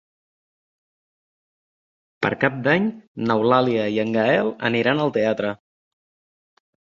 [2.25, 2.87] Per Cap d'Any
[3.27, 5.55] n'Eulàlia i en Gaël aniran al teatre.